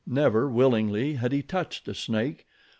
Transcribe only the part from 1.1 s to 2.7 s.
had he touched a snake.